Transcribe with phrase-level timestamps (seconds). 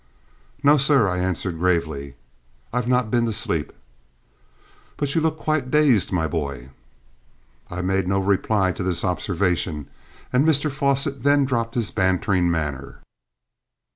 [0.63, 2.15] "No, sir," I answered gravely;
[2.73, 3.71] "I've not been to sleep."
[4.97, 6.69] "But you look quite dazed, my boy."
[7.69, 9.85] I made no reply to this observation,
[10.33, 13.01] and Mr Fosset then dropped his bantering manner.